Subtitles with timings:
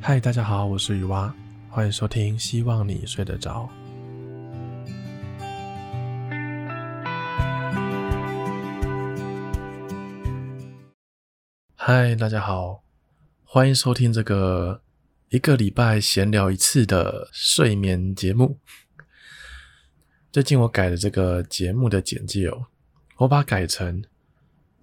[0.00, 1.34] 嗨，大家好，我是雨蛙，
[1.68, 3.68] 欢迎收听，希望你睡得着。
[11.74, 12.82] 嗨，大家好，
[13.44, 14.80] 欢迎收听这个
[15.30, 18.58] 一个礼拜闲聊一次的睡眠节目。
[20.30, 22.66] 最近我改了这个节目的简介哦，
[23.16, 24.04] 我把它改成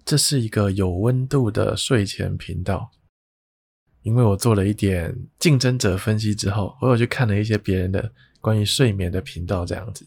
[0.04, 2.90] 这是一个有温度的睡前频道。
[4.06, 10.06] 因为我做了一点竞争者分析之后，我有去看了一些别人的关于睡眠的频道，这样子，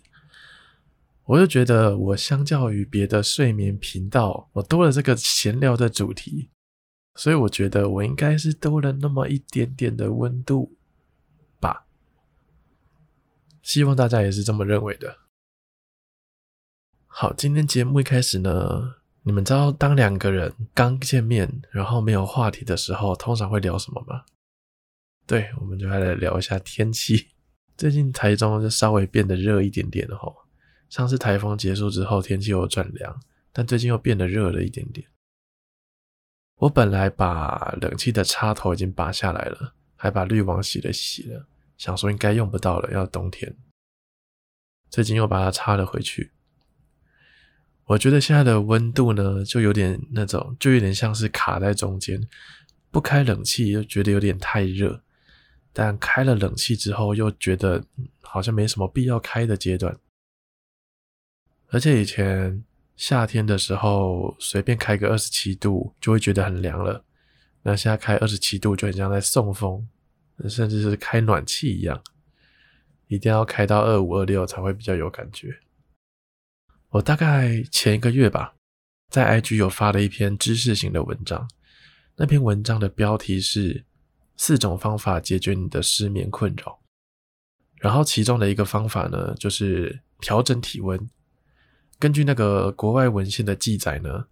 [1.25, 6.49] 我就觉得我相较于别的睡眠频道，我多了这个闲聊的主题，
[7.15, 10.77] 所以我觉得我应该是多了那么一点点的温度
[11.59, 11.85] 吧。
[13.61, 15.17] 希望大家也是这么认为的。
[17.05, 18.98] 好，今天节目一开始呢。
[19.29, 24.25] 你们知道，当两个人刚见面，然后没有话题的时候，通常会聊什么吗？
[25.27, 27.27] 对，我们就来聊一下天气。
[27.77, 30.35] 最近台中就稍微变得热一点点了齁。
[30.89, 33.21] 上次台风结束之后，天气又转凉，
[33.53, 35.07] 但最近又变得热了一点点。
[36.55, 41.45] 我本来把冷气的插头已经拔下来了，还把滤网洗了洗了，
[41.77, 43.55] 想说应该用不到了，要冬天。
[44.89, 46.31] 最近又把它插了回去。
[47.89, 52.21] 我觉得现在的温度呢，就有点那种，就有点像是卡在中间，
[52.91, 55.01] 不开冷气又觉得有点太热，
[55.73, 57.83] 但开了冷气之后又觉得
[58.21, 59.97] 好像没什么必要开的阶段。
[61.69, 62.63] 而且以前
[62.95, 67.03] 夏天的时候，随便开个二十七度就会觉得很凉了，
[67.63, 69.87] 那现在开二十七度就很像在送风，
[70.47, 71.99] 甚至是开暖气一样，
[73.07, 75.57] 一定要开到二五二六才会比较有感觉。
[76.91, 78.55] 我大概前一个月吧，
[79.09, 81.47] 在 IG 有发了一篇知识型的文章，
[82.15, 83.85] 那篇文章的标题是
[84.37, 86.79] 四种方法解决你的失眠困扰，
[87.75, 91.07] 然后其中的一个方法呢，就是调整体温。
[91.99, 94.25] 根据那个国外文献的记载呢，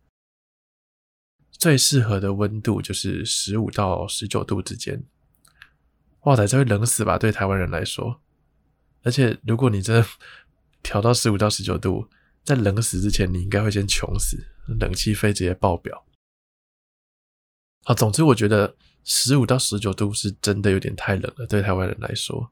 [1.52, 5.04] 最适合的温度就是十五到十九度之间。
[6.22, 7.20] 哇塞，这会冷死吧？
[7.20, 8.20] 对台湾人来说，
[9.04, 10.08] 而且如果你真的
[10.82, 12.10] 调到十五到十九度，
[12.48, 14.38] 在冷死之前，你应该会先穷死，
[14.80, 16.06] 冷气费直接爆表。
[17.84, 22.50] 好，总之我觉得十五到十九度是真的有点太冷了，对台湾人来说，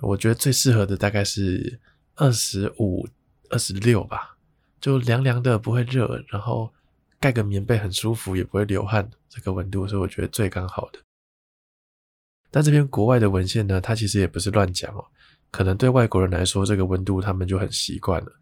[0.00, 1.78] 我觉得最适合的大概是
[2.14, 3.06] 二十五、
[3.50, 4.38] 二十六吧，
[4.80, 6.72] 就凉凉的，不会热，然后
[7.20, 10.98] 盖个棉被很舒服，也不会流汗，这个温度是我觉得最刚好的。
[12.50, 15.04] 但这边国外的文献呢，它其实也不是乱讲哦，
[15.50, 18.38] 可能对外国人来说，这个温度他们就很习惯了。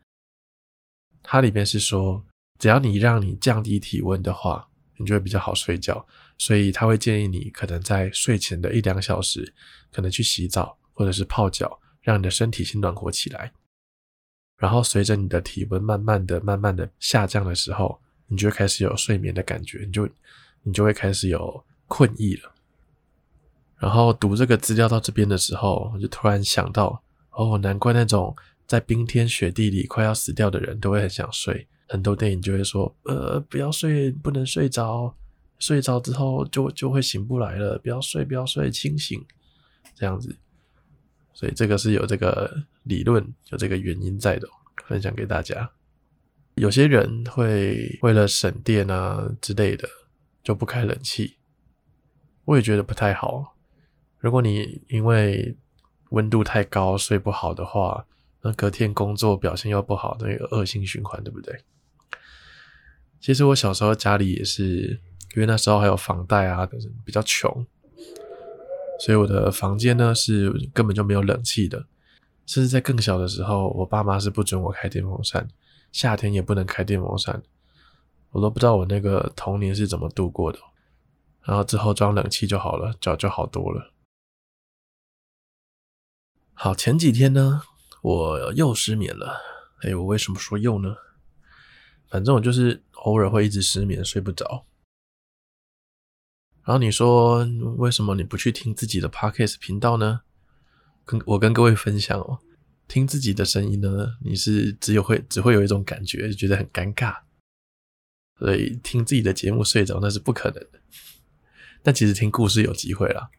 [1.23, 2.25] 它里面是说，
[2.59, 6.07] 只要你让你降低体温的话，你就会比较好睡觉。
[6.39, 9.53] 所以他会建议你可能在睡前的一两小时，
[9.93, 13.53] 可能去洗澡或者是泡脚，让你的身体先暖和起来。
[14.57, 20.09] 然后随着你的体温慢慢的、慢慢的下降的时候，你就会开始有睡眠的感觉，你就
[20.63, 22.53] 你就会开始有困意了。
[23.79, 28.35] 然后读这个资料到这边的时候，我就突然想到，哦，难怪那种。
[28.71, 35.13] 在冰天雪地里快要死掉的人都会很想睡，很多电影就会说：“呃，不要睡，不能睡着，
[35.59, 39.21] 睡着之后就就会醒不来了，不要睡，不要睡，清醒。”
[39.97, 40.37] 这样子，
[41.33, 42.49] 所以这个是有这个
[42.85, 44.49] 理论，有这个原因在的，
[44.87, 45.73] 分享给大家。
[46.55, 49.89] 有些人会为了省电啊之类的，
[50.45, 51.39] 就不开冷气，
[52.45, 53.57] 我也觉得不太好。
[54.19, 55.57] 如果你因为
[56.11, 58.07] 温度太高睡不好的话，
[58.43, 61.63] 那隔天工作表现又不好，那个恶性循环，对不对？
[63.21, 65.01] 其实我小时候家里也是，
[65.35, 66.67] 因为那时候还有房贷啊，
[67.05, 67.67] 比较穷，
[68.99, 71.87] 所以我的房间呢是根本就没有冷气的。
[72.47, 75.47] 甚至在更小的时候，我爸妈是不准我开电风扇，
[75.93, 77.43] 夏天也不能开电风扇。
[78.31, 80.59] 我都不知道我那个童年是怎么度过的。
[81.43, 83.93] 然后之后装冷气就好了，脚就好多了。
[86.55, 87.63] 好，前几天呢，
[88.03, 89.39] 我又失眠了，
[89.83, 90.97] 哎，我为什么说又呢？
[92.09, 94.67] 反正我就是偶尔会一直失眠，睡不着。
[96.65, 97.45] 然后你说
[97.77, 100.23] 为什么你不去听自己的 Podcast 频道呢？
[101.05, 102.39] 跟我跟各位分享哦，
[102.89, 107.19] 听自己的声音呢，你是只有会只会有一种感觉，觉得很尴尬，
[108.39, 110.81] 所以听自己的节目睡着那是不可能的。
[111.83, 113.31] 但其实听故事有机会啦，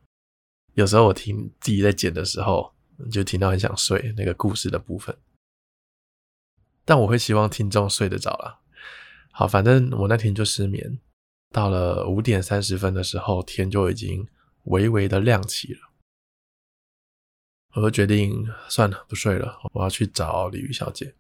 [0.74, 2.74] 有时候我听自己在剪的时候。
[3.10, 5.18] 就听到很想睡那个故事的部分，
[6.86, 8.60] 但我会希望听众睡得着啦。
[9.32, 11.00] 好，反正我那天就失眠，
[11.52, 14.28] 到了五点三十分的时候，天就已经
[14.66, 15.80] 微微的亮起了。
[17.74, 21.16] 我就决定算了，不睡了，我要去找鲤鱼小姐。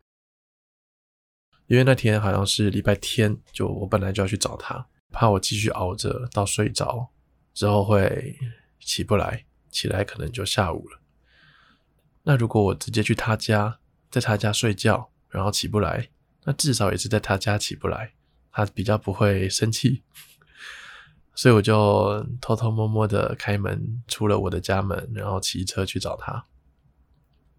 [1.68, 7.10] 因为那天好像是礼拜天，就我本来就要去找她，怕我继续熬着到睡着
[7.54, 8.38] 之后会
[8.82, 11.01] 起不来，起来可能就下午了。
[12.24, 13.80] 那如果我直接去他家，
[14.10, 16.10] 在他家睡觉，然后起不来，
[16.44, 18.14] 那至少也是在他家起不来，
[18.52, 20.04] 他比较不会生气。
[21.34, 26.46] 所以我就偷偷摸摸的开门，出了我的家门，然后骑车去找他。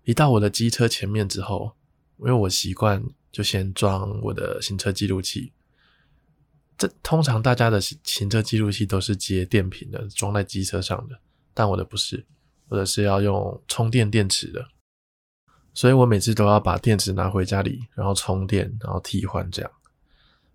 [0.04, 1.72] 一到我的机车前面之后，
[2.18, 5.52] 因为我习惯就先装我的行车记录器。
[6.76, 11.18] 这通常大家的行车记录器都是接电瓶的，装在机车上的，
[11.54, 12.26] 但我的不是，
[12.72, 14.66] 或者是要用充电电池的。
[15.74, 19.70] 所以我每次都要把电池拿回家里，然后充电，然后替换这样，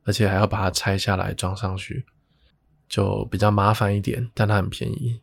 [0.03, 2.07] 而且还要把它拆下来装上去。
[2.89, 5.21] 就比较麻烦一点，但它很便宜。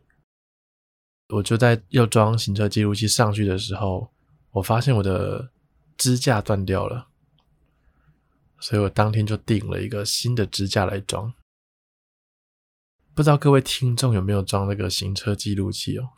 [1.29, 4.09] 我就在要装行车记录器上去的时候，
[4.51, 5.51] 我发现我的
[5.97, 7.07] 支架断掉了，
[8.59, 11.33] 所以我当天就订了一个新的支架来装。
[13.15, 16.09] 不知道各位听众有没有装那个行车记录器哦？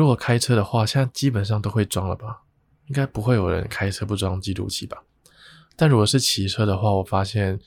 [0.00, 2.42] 如果开车的话，现在基本上都会装了吧？
[2.86, 5.02] 应该不会有人开车不装记录器吧？
[5.76, 7.60] 但如果是骑车的话，我发现。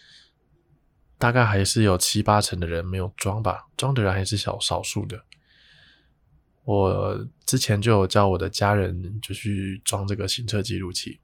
[1.15, 5.23] 大概还是有七八成的人没有装吧，装的人还是少少数的。
[6.65, 11.21] 我之前就有叫我的家人就去装这个行车记录器，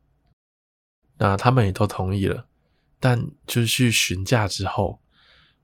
[1.18, 2.48] 那他们也都同意了。
[2.98, 5.02] 但就是去询价之后，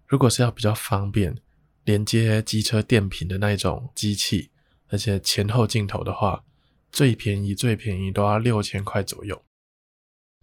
[0.06, 1.38] 如果是要比较方便
[1.86, 4.52] 连接机车电瓶的那一种机器，
[4.96, 6.42] 而且前后镜头的话，
[6.90, 9.44] 最便宜最便宜都要六千块左右。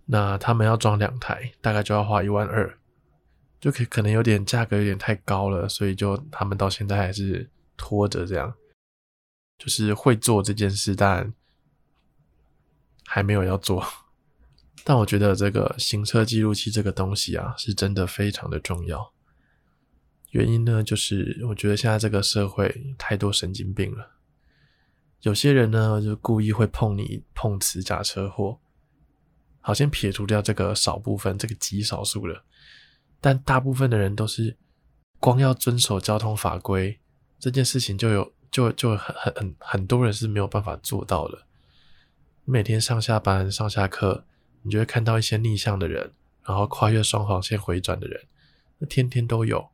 [0.04, 2.78] 那他们要装两台，大概就要花一万二。
[3.58, 8.52] 就可可能有点价格有点太高了，所以就他们到现在还是拖着这样，
[9.56, 11.32] 就是会做这件事，但
[13.06, 13.82] 还没有要做。
[14.84, 19.14] 但我觉得这个行车记录器这个东西啊，是真的非常的重要。
[20.32, 24.11] 原因呢，就是我觉得现在这个社会太多神经病了，
[25.22, 28.60] 有些人呢就故意会碰你碰瓷假车祸，
[29.60, 32.44] 好，先撇除掉这个少部分，这个极少数的。
[33.20, 34.56] 但大部分的人都是
[35.20, 36.98] 光要遵守交通法规
[37.38, 41.46] 这件事情，就有就就很很很很多人是没有办法做到的。
[42.44, 44.24] 每天上下班、上下课，
[44.62, 46.12] 你就会看到一些逆向的人，
[46.44, 48.26] 然后跨越双黄线回转的人，
[48.78, 49.68] 那天天都有。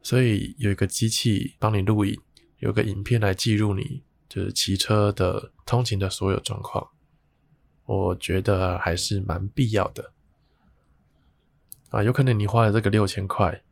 [0.00, 2.20] 所以有一个机器帮你录影，
[2.58, 4.04] 有个影片来记录你
[4.34, 6.90] 就是骑车的通勤的所有状况，
[7.86, 10.12] 我觉得还是蛮必要的。
[11.90, 13.62] 啊，有可能你花了这个六千块，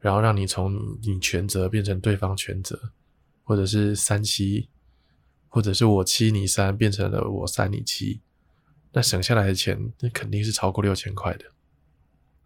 [0.00, 2.90] 然后让你从你全责变成对方全责，
[3.44, 4.68] 或者是三七，
[5.46, 8.20] 或者是我七你三变成了我三你七，
[8.90, 11.44] 那省下来的钱那肯定是超过六千块的，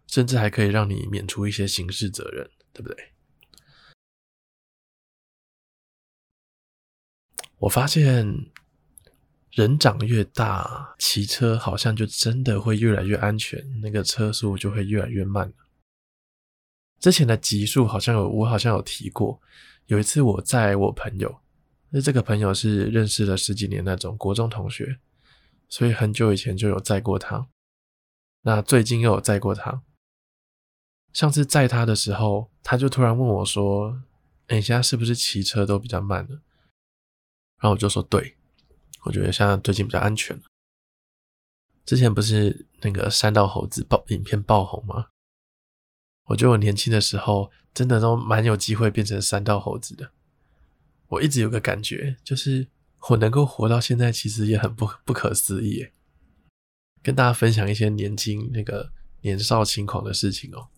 [0.05, 3.12] 甚至还可以让你免除一些刑事责任，对不对？
[7.63, 8.47] 我发现。
[9.55, 15.53] 人长越大，骑车好像就真的会越来越安全，那个车速就会越来越慢。
[16.99, 19.39] 之前的集数好像有，我好像有提过。
[19.85, 21.39] 有一次我载我朋友，
[21.91, 24.97] 那这个朋友是认识了十几年那种国中同学，
[25.69, 27.47] 所以很久以前就有载过他。
[28.41, 29.83] 那最近又有载过他。
[31.13, 34.01] 上次载他的时候，他就突然问我说
[34.49, 36.41] ：“欸，你现在是不是骑车都比较慢了？”
[37.63, 38.35] 然后我就说：“对。”
[39.03, 40.43] 我觉得现在最近比较安全了。
[41.85, 45.07] 之前不是那个山道猴子爆影片爆红吗？
[46.25, 50.11] 我觉得我年轻的时候真的都蛮有机会变成山道猴子的。
[51.07, 52.67] 我一直有个感觉，就是
[53.09, 55.89] 我能够活到现在，其实也很不不可思议。
[57.01, 60.69] 跟大家分享一些年轻那个年少轻狂的事情哦。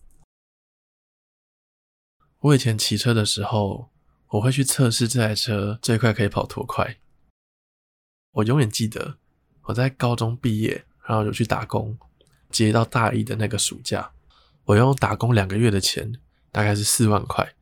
[2.40, 3.90] 我以前骑车的时候，
[4.28, 6.98] 我会去测试这台车最快可以跑多快。
[8.32, 9.18] 我永远记得
[9.62, 11.96] 我在高中毕业，然后就去打工，
[12.50, 14.12] 接到大一的那个暑假，
[14.64, 17.54] 我用打工两个月的钱，大概是四万块，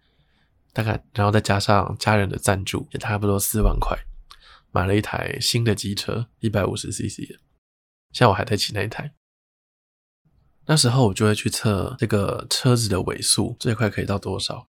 [0.72, 3.96] 大概然后再加上家人的赞助，也差不多四万块，
[4.72, 7.38] 买了一台新的机车，一百五十 CC 的，
[8.10, 9.14] 现在我还在骑那一台。
[10.66, 14.66] 那时候我就会去测这个车子的尾速最快可以到多少，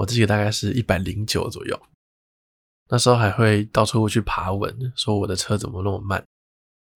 [0.00, 1.78] 我自己大概是一百零九左右。
[2.88, 6.24] 那时候还会到处去爬文，说我的车怎么那么慢，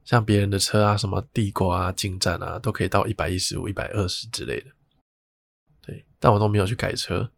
[0.05, 4.71] 像别人的车啊，什么地瓜啊、进站啊，都可以到一百一十五、一百二十之类的。
[5.83, 7.31] 对，但我都没有去改车，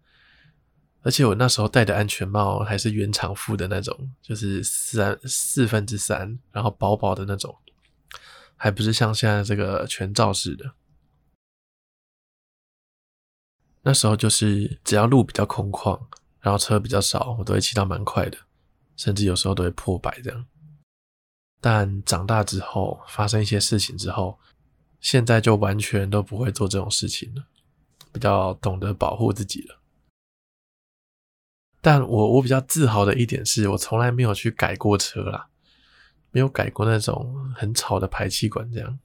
[1.02, 7.52] 而且我那时候戴的安全帽还是原厂附的那种，就是三四分之三，然后薄薄的那种，
[8.54, 10.73] 还不是像现在这个全罩式的。
[13.87, 15.97] 那时候就是只要路比较空旷，
[16.40, 18.37] 然后车比较少，我都会骑到蛮快的，
[18.97, 20.45] 甚至有时候都会破百这样。
[21.61, 24.40] 但长大之后，发生一些事情之后，
[25.00, 27.45] 现在就完全都不会做这种事情了，
[28.12, 29.78] 比较懂得保护自己了。
[31.81, 35.49] 但我我比较自豪的一点是，我从来没有去改过车啦，
[36.33, 38.99] 没有改过那种很吵的排气管这样。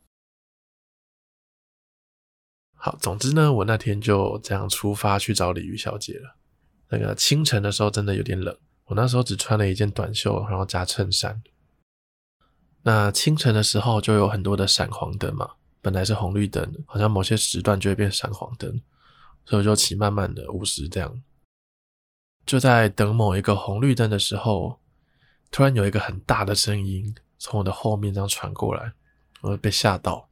[2.83, 6.35] 好，总之呢，我那天就这样出发去找鲤鱼小姐了。
[6.89, 11.43] 那个清晨的时候真的有点冷，我那时候只穿了一件短袖，然后加衬衫。
[12.81, 15.47] 那清晨的时候就有很多的闪黄灯嘛，
[15.79, 18.81] 本来是红绿灯，好像某些时段就会变闪黄灯，
[19.45, 21.21] 所以我就骑慢慢的五十这样。
[22.47, 24.79] 就在等某一个红绿灯的时候，
[25.51, 28.91] 突然有一个很大的声音从我的后面这样传过来，
[29.41, 30.30] 我被吓到。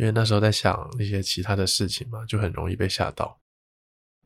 [0.00, 3.38] 因为那时候在想那些其他的事情嘛，就很容易被吓到。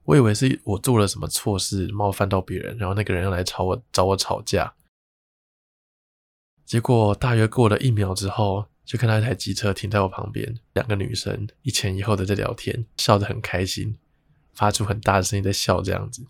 [0.04, 4.72] 我以为是我做了什么错事，冒犯到别人，然后那个人要来吵我，找我吵架。
[6.64, 13.98] 结果大约过了一秒之后，就看到一台机车停在我旁边，两个女生一前一后的在聊天，笑得很开心，
[14.52, 16.24] 发出很大的声音在笑，这样子。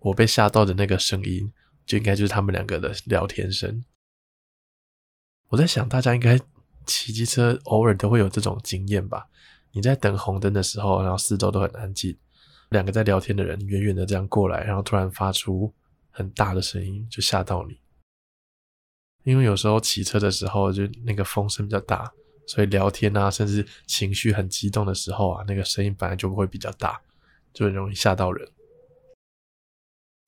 [0.00, 1.52] 我被吓到的那个声音，
[1.86, 3.84] 就应该就是他们两个的聊天声。
[5.50, 6.40] 我在想，大家应该。
[6.88, 9.28] 骑机车偶尔都会有这种经验吧？
[9.72, 12.16] 你在等红灯的时候，然后四周都很安静，
[12.70, 15.72] 两个在聊天的人远远的这样过来，然后突然发出
[16.10, 17.78] 很大的声音，就吓到你。
[19.24, 22.10] 因为有时候骑车的时候，就那个风声比较大，
[22.46, 26.98] 所以聊天啊，甚至情绪很激动的时候啊，那个声音本来就会比较大，
[27.52, 28.48] 就很容易吓到人。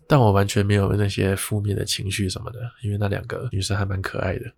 [0.06, 4.52] 但我完全没有那些负面的情绪什么的，因为那两个女生还蛮可爱的。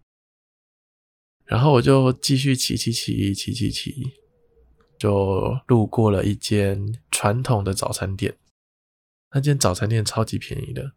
[1.53, 4.11] 然后我就继续骑骑骑骑骑骑，
[4.99, 8.39] 就路过了一间传统的早餐店。
[9.33, 10.93] 那间早餐店超级便宜的，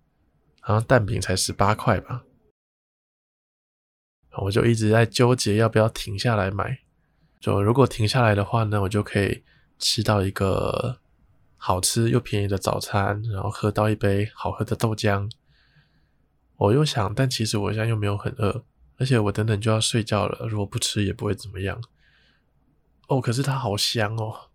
[0.62, 2.24] 好像蛋饼才十八块吧。
[4.44, 6.80] 我就一直在纠结要不要停下来买。
[7.42, 9.44] 就如果停下来的话呢，我就可以
[9.78, 11.00] 吃到一个
[11.58, 15.30] 好吃又便宜的早餐，然后喝到一杯好喝的豆浆。
[16.56, 18.64] 我又想，但其实我现在又没有很饿。
[18.98, 21.82] 而且我等等就要睡觉了，如果不吃也不会怎么样。
[23.08, 24.50] 哦，可是它好香哦！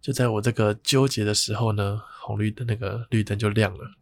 [0.00, 3.92] 就在我这个纠结的时候呢，红绿灯那个绿灯就亮了，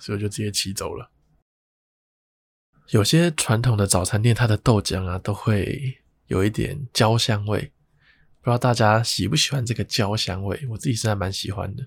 [0.00, 1.10] 所以我就直接骑走了。
[2.90, 7.72] 有些传统的早餐店，它的豆浆啊都会有一点焦香味，
[8.40, 10.66] 不知道大家喜不喜欢这个焦香味？
[10.70, 11.86] 我自己是还蛮喜欢的。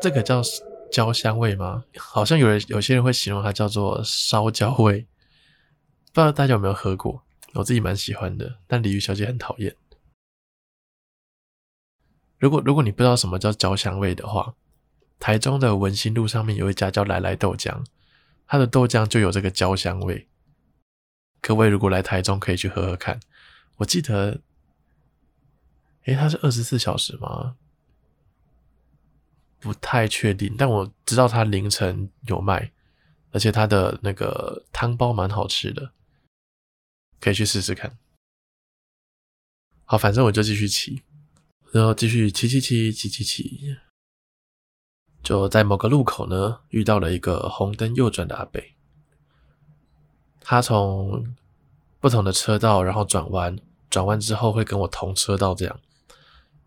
[0.00, 0.42] 这个叫
[0.90, 1.84] 焦香味吗？
[1.96, 5.06] 好像有人有些人会形容它叫做烧焦味。
[6.18, 7.22] 不知道大家有没有喝过？
[7.54, 9.76] 我自己蛮喜欢的，但鲤鱼小姐很讨厌。
[12.38, 14.56] 如果如果你不知道什么叫焦香味的话，
[15.20, 17.84] 台中的文心路上面有一家叫来来豆浆，
[18.48, 20.26] 它的豆浆就有这个焦香味。
[21.40, 23.20] 各位如果来台中可以去喝喝看。
[23.76, 24.40] 我记得，
[26.06, 27.54] 诶，它是二十四小时吗？
[29.60, 32.72] 不太确定，但我知道它凌晨有卖，
[33.30, 35.92] 而且它的那个汤包蛮好吃的。
[37.20, 37.98] 可以去试试看。
[39.84, 41.02] 好，反正我就继续骑，
[41.72, 43.76] 然后继续骑骑骑骑骑骑，
[45.22, 48.60] 就在某个路口呢，遇到了一个红灯右转的阿伯。
[50.40, 51.34] 他从
[52.00, 53.58] 不同的车道，然后转弯，
[53.90, 55.80] 转弯之后会跟我同车道这样。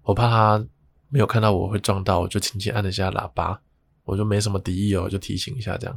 [0.04, 0.68] 我怕他
[1.10, 3.62] 没有看到我会撞到，我就轻轻按了一下喇叭，
[4.04, 5.96] 我就没什么敌意哦，就提醒一下这样。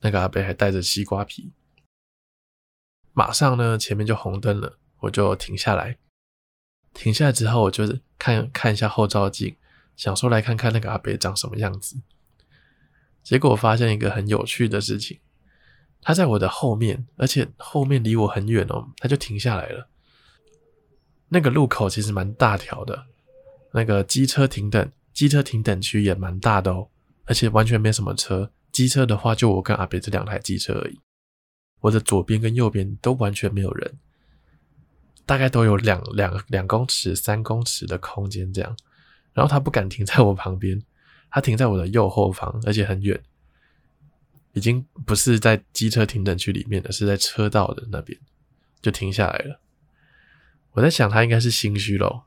[0.00, 1.52] 那个阿伯还带着西瓜皮。
[3.18, 5.98] 马上呢，前面就红灯了，我就停下来。
[6.94, 9.56] 停下来之后，我就看看一下后照镜，
[9.96, 11.96] 想说来看看那个阿伯长什么样子。
[13.24, 15.18] 结果发现一个很有趣的事情，
[16.00, 19.88] 他在我的后面，而且后面离我很远哦，他就停下来了。
[21.30, 23.06] 那个路口其实蛮大条的，
[23.72, 26.88] 那个机车停等，机车停等区也蛮大的哦，
[27.24, 28.52] 而且完全没什么车。
[28.70, 31.00] 机车的话，就我跟阿伯这两台机车而已。
[31.80, 33.98] 我的左边跟右边都完全没有人，
[35.24, 38.76] 大概都有两两两公尺、三公尺的空间这样。
[39.32, 40.82] 然后他不敢停在我旁边，
[41.30, 43.20] 他停在我的右后方，而且很远，
[44.52, 48.18] 已经不是在机车停等区里面了，是在车道的那边，
[48.82, 49.60] 就停下来了。
[50.72, 52.24] 我在想他应该是心虚咯，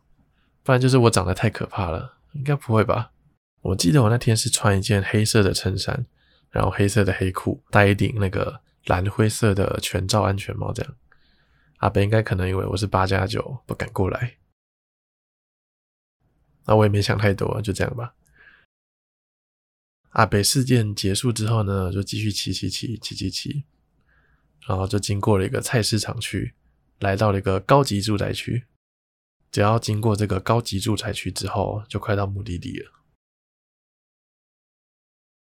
[0.64, 3.12] 不然就是我长得太可怕了，应该不会吧？
[3.62, 6.06] 我记得我那天是穿一件黑色的衬衫，
[6.50, 10.96] 然后黑色的黑裤，戴一顶那个蓝灰色的全罩安全帽，这样。
[11.78, 14.38] 阿北应该可能以为我是八加九，不敢过来。
[16.66, 18.14] 那我也没想太多，就这样吧。
[20.10, 23.64] 阿北事件结束之后呢，就继续骑骑骑骑骑骑，
[24.68, 26.54] 然后就经过了一个菜市场区，
[27.00, 28.66] 来到了一个高级住宅区。
[29.52, 32.92] 只要经过这个高级住宅区之后，就快到目的地了。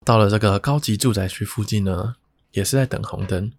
[0.04, 2.16] 到了这个高级住宅区附近呢，
[2.52, 3.52] 也是在等红灯，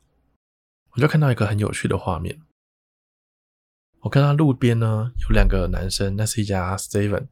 [0.92, 2.42] 我就看到一个很有趣的画面。
[4.00, 7.28] 我看到路边呢有两个男生，那是一家 Seven，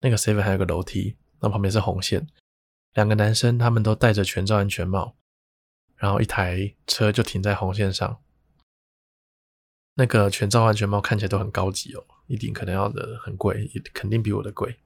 [0.00, 2.26] 那个 Seven 还有个楼梯，那旁边是红线。
[2.94, 5.16] 两个男生他们都戴着全罩安全帽，
[5.96, 8.20] 然后一台车就停在红线上。
[9.94, 14.78] 那个全罩安全帽看起来都很高级哦，一顶可能要的很贵，肯定比我的贵。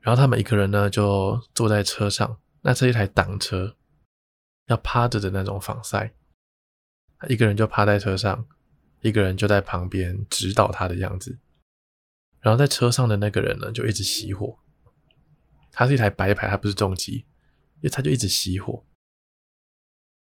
[0.00, 3.76] 然后他们一个人呢就坐在车上，那是一台挡车，
[4.68, 6.14] 要趴着的那种防晒。
[7.28, 8.46] 一个人就趴在车上，
[9.00, 11.38] 一个人就在旁边指导他的样子。
[12.40, 14.58] 然后在车上的那个人呢就一直熄火，
[15.72, 17.26] 他是一台白牌，他不是重机，
[17.76, 18.84] 因为他就一直熄火。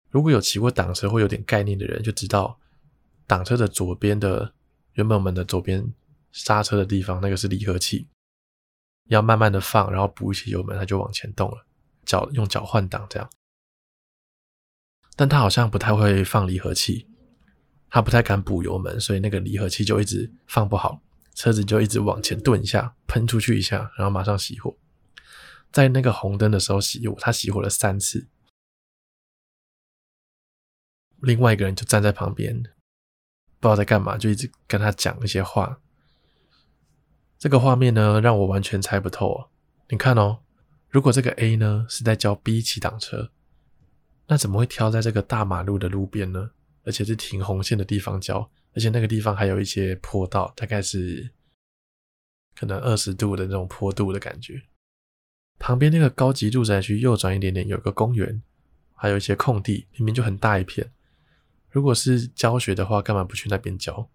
[0.09, 2.59] 如果有骑过挡车或有点概念的人就知道，
[3.25, 4.53] 挡车的左边的
[4.93, 5.93] 原本我们的左边
[6.33, 8.09] 刹车的地方，那个是离合器。
[9.05, 11.65] 要慢慢的放，然后补一些油门，它就往前动了。
[12.05, 13.29] 脚用脚换挡这样，
[15.21, 17.05] 但他好像不太会放离合器，
[17.91, 20.99] 他不太敢补油门，所以那个离合器就一直放不好，
[21.35, 24.75] 车子就一直往前顿一下，喷出去一下，然后马上熄火。
[25.71, 28.29] 在那个红灯的时候熄火，他熄火了三次。
[31.19, 35.79] 另外一个人就站在旁边，不知道在干嘛，就一直跟他讲一些话。
[37.37, 39.51] 这个画面呢，让我完全猜不透哦。
[39.89, 40.39] 你看哦，
[40.89, 43.31] 如果这个 A 呢是在教 B 骑挡车，
[44.31, 46.51] 那怎么会挑在这个大马路的路边呢？
[46.85, 51.29] 而且是停红线的地方教，而且那个地方还有一些坡道，大概是
[52.55, 54.61] 可能二十度的那种坡度的感觉。
[55.59, 58.41] 旁边那个高级住宅区右转一点点，有个公园，
[58.95, 60.93] 还有一些空地，里面就很大一片。
[61.69, 64.09] 如果是教学的话，干嘛不去那边教？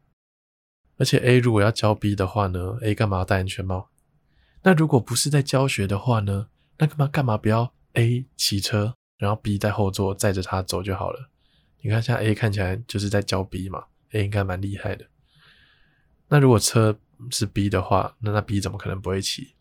[0.96, 3.90] 而且 A 如果要教 B 的话呢，A 干嘛要戴安全帽？
[4.62, 6.48] 那如果不是在教学的话呢，
[6.79, 11.31] 那干嘛干嘛不要 A 骑车，然后 B 在后座载着他走就好了？
[11.81, 15.07] 你看，像 A 看起来就是在教 B 嘛，A 应该蛮厉害的。
[16.29, 16.98] 那如果车
[17.31, 19.55] 是 B 的话，那那 B 怎么可能不会骑？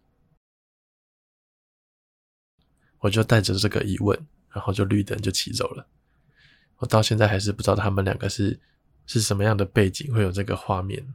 [3.00, 5.88] 我就带着这个疑问，然后就绿灯就骑走了。
[6.78, 8.60] 我到现在还是不知道他们两个是
[9.06, 11.14] 是什么样的背景，会有这个画面。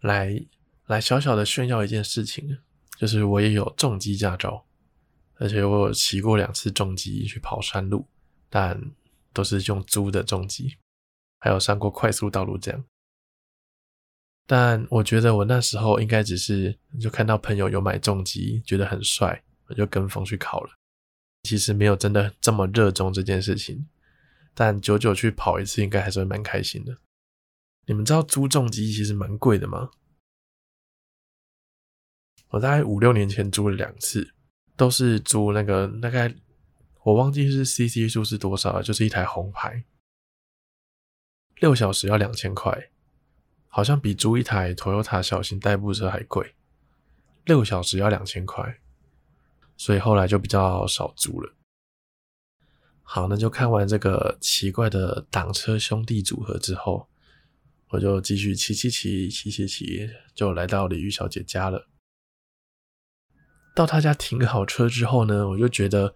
[0.00, 0.42] 来
[0.86, 2.58] 来小小的炫耀一件事情，
[2.96, 4.64] 就是我也有重机驾照，
[5.42, 8.06] 而且我有骑过两次重机去跑山路，
[8.48, 8.80] 但
[9.32, 10.76] 都是用租的重机，
[11.40, 12.84] 还有上过快速道路这样。
[14.46, 20.70] 但我觉得我那时候应该只是就看到朋友有买重机，觉得很帅，我就跟风去考了。
[21.42, 23.88] 其实没有真的这么热衷这件事情，
[24.54, 26.96] 但久久去跑一次，应该还是会蛮开心的。
[27.86, 29.90] 你们知道租重机其实蛮贵的吗？
[32.50, 34.34] 我大概五六年前租了两次，
[34.82, 36.34] 都是租那个大概
[37.04, 39.84] 我忘记是 CC 数是多少了，就是一台红牌，
[41.60, 42.90] 六小时要两千块，
[43.68, 46.56] 好像比租一台 Toyota 小型代步车还贵，
[47.44, 48.80] 六小时要两千块，
[49.76, 51.54] 所以后来就比较少租了。
[53.02, 57.08] 好，那就看完这个奇怪的挡车兄弟组合之后。
[57.90, 61.86] 我就继续骑骑骑骑骑骑，就来到李玉小姐家了。
[63.74, 66.14] 到她家停好车之后呢，我就觉得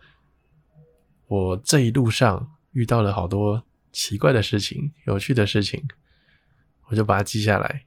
[1.27, 5.87] 我这一路上遇到了好多奇怪的事情、有趣的事情，
[6.89, 7.87] 我就把它记下来，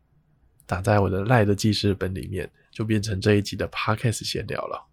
[0.66, 4.88] 打在我的赖的记事本里面，就变成这一集的 Podcast 闲聊了。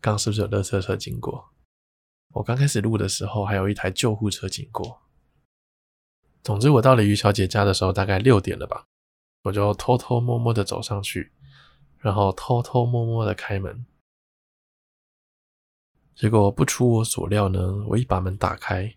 [0.00, 1.50] 刚刚是不是有垃圾车经过？
[2.32, 5.02] 我刚开始录的时候，还有一台救护车经过。
[6.42, 8.86] 总之，我到了于小姐家的时候，大概六点了吧，
[9.42, 11.32] 我就偷偷摸摸的走上去，
[12.00, 13.86] 然后偷偷摸摸的开门。
[16.14, 18.94] 结果不出我所料呢，我一把门打开，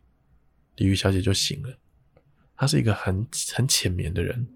[0.75, 1.77] 李玉小姐就醒了。
[2.55, 4.47] 她是一个很很浅眠的人，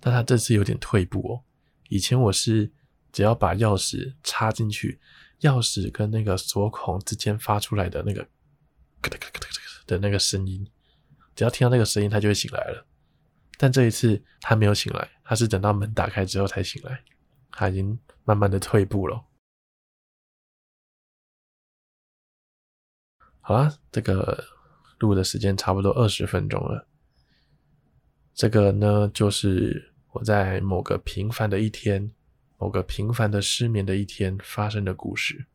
[0.00, 1.44] 但她这次有点退步哦。
[1.88, 2.72] 以前我是
[3.12, 5.00] 只要把钥匙插进去，
[5.40, 8.22] 钥匙跟那个锁孔之间发出来的那个
[9.00, 9.48] 咔哒咔哒咔哒
[9.86, 10.66] 的那个声音。
[11.34, 12.86] 只要听到那个声音，他就会醒来了。
[13.58, 17.02] 但这一次他没有醒来，他是等到门打开之后才醒来，
[17.52, 19.24] 他已经慢慢的退步了。
[23.40, 24.44] 好啦，这个
[24.98, 26.86] 录的时间差不多二十分钟了。
[28.34, 32.12] 这个呢，就是我在某个平凡的一天，
[32.56, 35.46] 某个平凡的失眠的一天发生的故事。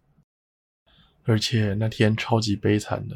[1.23, 3.15] 而且那天超级悲惨的，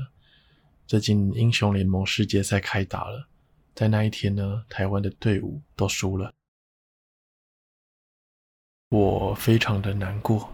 [0.88, 3.28] 最近英雄联盟世界赛开打了，
[3.76, 6.34] 在那一天呢，台湾的队伍都输了，
[8.92, 10.52] 我非常的难过。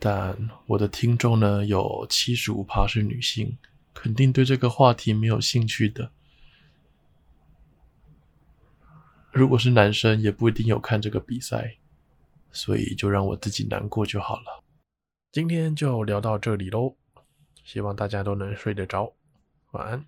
[0.00, 3.56] 但我的听众呢，有七十五趴是女性，
[3.94, 6.10] 肯定对这个话题没有兴趣的。
[9.30, 11.76] 如果是男生，也不一定有看这个比赛，
[12.50, 14.64] 所以就让我自己难过就好了。
[15.30, 16.96] 今天就聊到这里喽，
[17.62, 19.12] 希望大家都能睡得着，
[19.70, 20.04] 晚安。